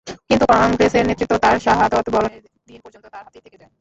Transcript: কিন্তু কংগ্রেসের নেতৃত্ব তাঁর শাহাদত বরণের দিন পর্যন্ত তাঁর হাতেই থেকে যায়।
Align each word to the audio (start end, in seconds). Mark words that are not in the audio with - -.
কিন্তু 0.27 0.45
কংগ্রেসের 0.53 1.03
নেতৃত্ব 1.07 1.33
তাঁর 1.37 1.57
শাহাদত 1.59 2.05
বরণের 2.09 2.41
দিন 2.67 2.79
পর্যন্ত 2.83 3.05
তাঁর 3.05 3.23
হাতেই 3.25 3.41
থেকে 3.41 3.57
যায়। 3.57 3.69